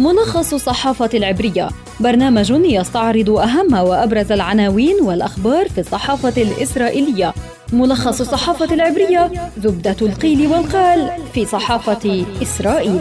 ملخص 0.00 0.54
الصحافة 0.54 1.10
العبرية. 1.14 1.68
برنامج 2.00 2.50
يستعرض 2.50 3.30
أهم 3.30 3.74
وأبرز 3.74 4.32
العناوين 4.32 4.96
والأخبار 5.02 5.68
في 5.68 5.80
الصحافة 5.80 6.42
الإسرائيلية. 6.42 7.34
ملخص 7.72 8.20
الصحافة 8.20 8.74
العبرية 8.74 9.30
زبدة 9.58 9.96
القيل 10.02 10.46
والقال 10.46 11.10
في 11.34 11.46
صحافة 11.46 12.24
إسرائيل. 12.42 13.00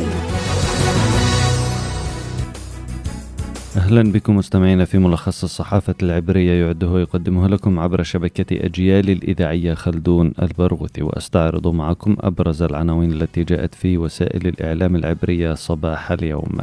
أهلا 3.79 4.11
بكم 4.11 4.35
مستمعينا 4.35 4.85
في 4.85 4.97
ملخص 4.97 5.43
الصحافة 5.43 5.95
العبرية 6.03 6.65
يعده 6.65 6.87
ويقدمه 6.87 7.47
لكم 7.47 7.79
عبر 7.79 8.03
شبكة 8.03 8.65
أجيال 8.65 9.09
الإذاعية 9.09 9.73
خلدون 9.73 10.33
البرغوثي 10.41 11.01
وأستعرض 11.01 11.67
معكم 11.67 12.15
أبرز 12.19 12.61
العناوين 12.63 13.11
التي 13.11 13.43
جاءت 13.43 13.75
في 13.75 13.97
وسائل 13.97 14.47
الإعلام 14.47 14.95
العبرية 14.95 15.53
صباح 15.53 16.11
اليوم. 16.11 16.57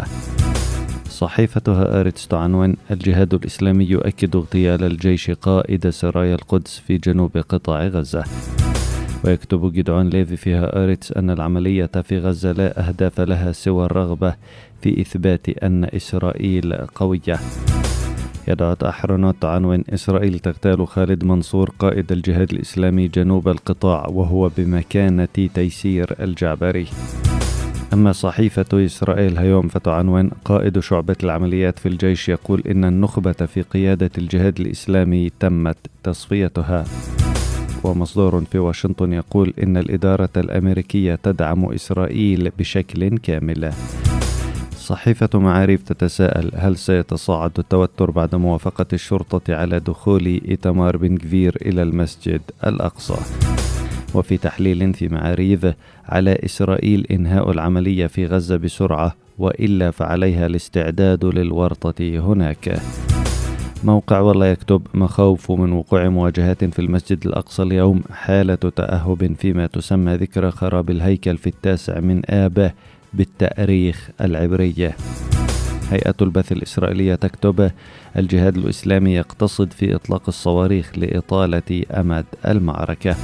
صحيفة 1.08 2.00
هآرتس 2.00 2.28
تعنون 2.28 2.76
الجهاد 2.90 3.34
الإسلامي 3.34 3.84
يؤكد 3.84 4.36
اغتيال 4.36 4.84
الجيش 4.84 5.30
قائد 5.30 5.90
سرايا 5.90 6.34
القدس 6.34 6.78
في 6.78 6.98
جنوب 6.98 7.36
قطاع 7.36 7.86
غزة. 7.86 8.24
ويكتب 9.24 9.72
جدعون 9.72 10.08
ليفي 10.08 10.36
في 10.36 10.84
هآرتس 10.84 11.12
أن 11.12 11.30
العملية 11.30 11.86
في 11.86 12.18
غزة 12.18 12.52
لا 12.52 12.88
أهداف 12.88 13.20
لها 13.20 13.52
سوى 13.52 13.86
الرغبة 13.86 14.34
في 14.82 15.00
إثبات 15.00 15.48
أن 15.48 15.84
إسرائيل 15.84 16.74
قوية. 16.74 17.38
يديعوت 18.48 18.76
أحرونوت 18.84 19.44
عنوان 19.44 19.84
إسرائيل 19.90 20.38
تغتال 20.38 20.86
خالد 20.86 21.24
منصور 21.24 21.70
قائد 21.78 22.12
الجهاد 22.12 22.52
الإسلامي 22.52 23.08
جنوب 23.08 23.48
القطاع 23.48 24.06
وهو 24.08 24.50
بمكانة 24.58 25.48
تيسير 25.54 26.16
الجعبري. 26.20 26.86
أما 27.92 28.12
صحيفة 28.12 28.84
إسرائيل 28.84 29.38
هيوم 29.38 29.68
فتعنون 29.68 30.30
قائد 30.44 30.78
شعبة 30.78 31.16
العمليات 31.24 31.78
في 31.78 31.88
الجيش 31.88 32.28
يقول 32.28 32.62
إن 32.70 32.84
النخبة 32.84 33.32
في 33.32 33.62
قيادة 33.62 34.10
الجهاد 34.18 34.60
الإسلامي 34.60 35.30
تمت 35.40 35.78
تصفيتها. 36.02 36.84
ومصدر 37.86 38.40
في 38.40 38.58
واشنطن 38.58 39.12
يقول 39.12 39.54
إن 39.62 39.76
الإدارة 39.76 40.28
الأمريكية 40.36 41.14
تدعم 41.22 41.64
إسرائيل 41.64 42.50
بشكل 42.58 43.18
كامل. 43.18 43.72
صحيفة 44.76 45.38
معاريف 45.38 45.82
تتساءل 45.82 46.50
هل 46.54 46.76
سيتصاعد 46.76 47.50
التوتر 47.58 48.10
بعد 48.10 48.34
موافقة 48.34 48.86
الشرطة 48.92 49.54
على 49.54 49.80
دخول 49.80 50.26
إيتمار 50.26 50.96
بن 50.96 51.16
كفير 51.16 51.56
إلى 51.62 51.82
المسجد 51.82 52.40
الأقصى؟ 52.66 53.16
وفي 54.14 54.36
تحليل 54.36 54.94
في 54.94 55.08
معاريف 55.08 55.66
على 56.04 56.38
إسرائيل 56.44 57.06
إنهاء 57.10 57.50
العملية 57.50 58.06
في 58.06 58.26
غزة 58.26 58.56
بسرعة 58.56 59.14
وإلا 59.38 59.90
فعليها 59.90 60.46
الاستعداد 60.46 61.24
للورطة 61.24 62.18
هناك. 62.18 62.80
موقع 63.86 64.20
والله 64.20 64.46
يكتب 64.46 64.82
مخاوف 64.94 65.50
من 65.50 65.72
وقوع 65.72 66.08
مواجهات 66.08 66.64
في 66.64 66.78
المسجد 66.78 67.26
الأقصى 67.26 67.62
اليوم 67.62 68.02
حالة 68.12 68.54
تأهب 68.54 69.34
فيما 69.38 69.66
تسمى 69.66 70.14
ذكرى 70.16 70.50
خراب 70.50 70.90
الهيكل 70.90 71.36
في 71.36 71.46
التاسع 71.46 72.00
من 72.00 72.22
آبه 72.30 72.72
بالتأريخ 73.14 74.10
العبري 74.20 74.92
هيئة 75.90 76.14
البث 76.22 76.52
الإسرائيلية 76.52 77.14
تكتب 77.14 77.70
الجهاد 78.16 78.56
الإسلامي 78.56 79.14
يقتصد 79.14 79.72
في 79.72 79.94
إطلاق 79.94 80.22
الصواريخ 80.28 80.98
لإطالة 80.98 81.84
أمد 81.90 82.24
المعركة. 82.46 83.16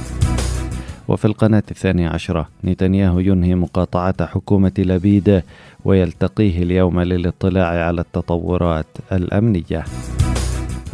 وفي 1.07 1.25
القناة 1.25 1.63
الثانية 1.71 2.09
عشرة 2.09 2.47
نتنياهو 2.65 3.19
ينهي 3.19 3.55
مقاطعة 3.55 4.25
حكومة 4.25 4.73
لبيد 4.77 5.43
ويلتقيه 5.85 6.63
اليوم 6.63 7.01
للاطلاع 7.01 7.85
على 7.85 8.01
التطورات 8.01 8.87
الأمنية. 9.11 9.83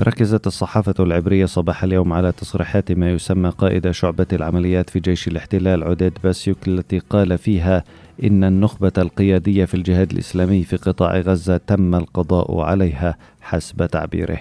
ركزت 0.02 0.48
الصحافة 0.48 0.94
العبرية 1.00 1.46
صباح 1.46 1.84
اليوم 1.84 2.14
على 2.14 2.32
تصريحات 2.32 2.92
ما 2.92 3.12
يسمى 3.12 3.50
قائد 3.50 3.92
شعبة 3.92 4.26
العمليات 4.34 4.90
في 4.90 5.00
جيش 5.00 5.28
الاحتلال 5.28 5.84
عديد 5.84 6.14
باسيوك 6.24 6.68
التي 6.68 7.00
قال 7.00 7.38
فيها 7.38 7.84
إن 8.24 8.44
النخبة 8.44 8.92
القيادية 8.98 9.66
في 9.66 9.74
الجهاد 9.74 10.12
الإسلامي 10.12 10.64
في 10.64 10.76
قطاع 10.76 11.20
غزة 11.20 11.58
تم 11.58 11.96
القضاء 11.96 12.60
عليها 12.60 13.18
حسب 13.42 13.86
تعبيره 13.86 14.38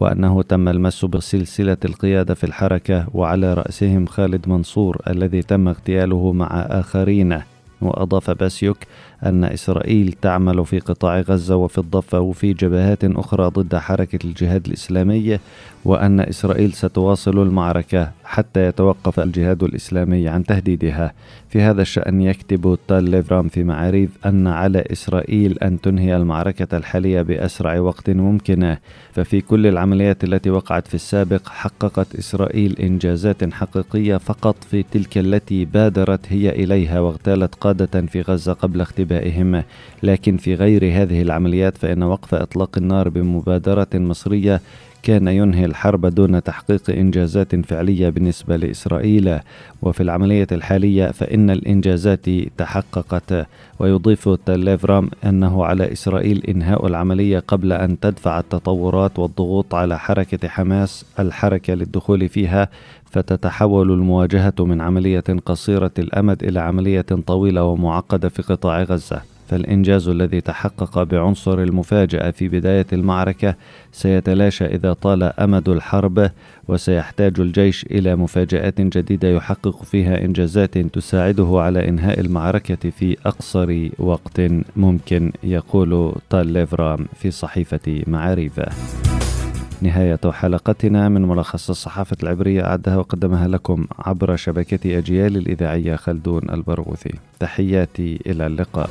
وأنه 0.00 0.42
تم 0.42 0.68
المس 0.68 1.04
بسلسلة 1.04 1.76
القيادة 1.84 2.34
في 2.34 2.44
الحركة 2.44 3.06
وعلى 3.14 3.54
رأسهم 3.54 4.06
خالد 4.06 4.48
منصور 4.48 5.02
الذي 5.08 5.42
تم 5.42 5.68
اغتياله 5.68 6.32
مع 6.32 6.46
آخرين. 6.70 7.42
وأضاف 7.80 8.30
باسيوك 8.30 8.78
أن 9.24 9.44
إسرائيل 9.44 10.12
تعمل 10.22 10.66
في 10.66 10.78
قطاع 10.78 11.20
غزة 11.20 11.56
وفي 11.56 11.78
الضفة 11.78 12.20
وفي 12.20 12.52
جبهات 12.52 13.04
أخرى 13.04 13.46
ضد 13.46 13.76
حركة 13.76 14.18
الجهاد 14.26 14.66
الإسلامي 14.66 15.38
وأن 15.84 16.20
إسرائيل 16.20 16.72
ستواصل 16.72 17.38
المعركة. 17.42 18.10
حتى 18.26 18.66
يتوقف 18.66 19.20
الجهاد 19.20 19.62
الإسلامي 19.62 20.28
عن 20.28 20.44
تهديدها. 20.44 21.12
في 21.48 21.60
هذا 21.62 21.82
الشأن 21.82 22.20
يكتب 22.20 22.78
تال 22.88 23.04
ليف 23.04 23.30
رام 23.30 23.48
في 23.48 23.64
معاريف 23.64 24.10
أن 24.26 24.46
على 24.46 24.84
إسرائيل 24.92 25.58
أن 25.58 25.80
تنهي 25.80 26.16
المعركة 26.16 26.76
الحالية 26.76 27.22
بأسرع 27.22 27.78
وقت 27.80 28.10
ممكن. 28.10 28.76
ففي 29.12 29.40
كل 29.40 29.66
العمليات 29.66 30.24
التي 30.24 30.50
وقعت 30.50 30.88
في 30.88 30.94
السابق 30.94 31.48
حققت 31.48 32.14
إسرائيل 32.16 32.76
إنجازات 32.80 33.52
حقيقية 33.54 34.16
فقط 34.16 34.64
في 34.64 34.82
تلك 34.82 35.18
التي 35.18 35.64
بادرت 35.64 36.32
هي 36.32 36.50
إليها 36.50 37.00
واغتالت 37.00 37.54
قادة 37.54 38.06
في 38.06 38.20
غزة 38.20 38.52
قبل 38.52 38.80
اختبائهم. 38.80 39.62
لكن 40.02 40.36
في 40.36 40.54
غير 40.54 40.84
هذه 40.84 41.22
العمليات 41.22 41.78
فإن 41.78 42.02
وقف 42.02 42.34
إطلاق 42.34 42.78
النار 42.78 43.08
بمبادرة 43.08 43.88
مصرية 43.94 44.60
كان 45.06 45.28
ينهي 45.28 45.64
الحرب 45.64 46.06
دون 46.06 46.42
تحقيق 46.42 46.90
إنجازات 46.90 47.56
فعلية 47.66 48.08
بالنسبة 48.08 48.56
لإسرائيل. 48.56 49.38
وفي 49.82 50.02
العملية 50.02 50.46
الحالية 50.52 51.06
فإن 51.06 51.50
الإنجازات 51.50 52.30
تحققت. 52.58 53.46
ويضيف 53.78 54.28
تليفرام 54.28 55.10
أنه 55.24 55.64
على 55.64 55.92
إسرائيل 55.92 56.42
إنهاء 56.48 56.86
العملية 56.86 57.38
قبل 57.38 57.72
أن 57.72 58.00
تدفع 58.00 58.38
التطورات 58.38 59.18
والضغوط 59.18 59.74
على 59.74 59.98
حركة 59.98 60.48
حماس 60.48 61.04
الحركة 61.18 61.74
للدخول 61.74 62.28
فيها. 62.28 62.68
فتتحول 63.10 63.92
المواجهة 63.92 64.54
من 64.58 64.80
عملية 64.80 65.24
قصيرة 65.46 65.92
الأمد 65.98 66.44
إلى 66.44 66.60
عملية 66.60 67.06
طويلة 67.26 67.64
ومعقدة 67.64 68.28
في 68.28 68.42
قطاع 68.42 68.82
غزة. 68.82 69.35
فالإنجاز 69.48 70.08
الذي 70.08 70.40
تحقق 70.40 71.02
بعنصر 71.02 71.58
المفاجأة 71.58 72.30
في 72.30 72.48
بداية 72.48 72.86
المعركة 72.92 73.54
سيتلاشى 73.92 74.64
إذا 74.64 74.92
طال 74.92 75.22
أمد 75.22 75.68
الحرب 75.68 76.30
وسيحتاج 76.68 77.40
الجيش 77.40 77.86
إلى 77.90 78.16
مفاجآت 78.16 78.80
جديدة 78.80 79.28
يحقق 79.28 79.82
فيها 79.82 80.24
إنجازات 80.24 80.78
تساعده 80.78 81.60
على 81.60 81.88
إنهاء 81.88 82.20
المعركة 82.20 82.90
في 82.90 83.16
أقصر 83.26 83.88
وقت 83.98 84.40
ممكن 84.76 85.32
يقول 85.44 86.12
طال 86.30 86.46
ليفرام 86.46 87.06
في 87.14 87.30
صحيفة 87.30 88.02
معاريفه. 88.06 88.66
نهاية 89.82 90.20
حلقتنا 90.30 91.08
من 91.08 91.22
ملخص 91.22 91.70
الصحافة 91.70 92.16
العبرية 92.22 92.64
أعدها 92.64 92.96
وقدمها 92.96 93.48
لكم 93.48 93.86
عبر 93.98 94.36
شبكة 94.36 94.98
أجيال 94.98 95.36
الإذاعية 95.36 95.96
خلدون 95.96 96.50
البرغوثي. 96.50 97.14
تحياتي 97.40 98.18
إلى 98.26 98.46
اللقاء. 98.46 98.90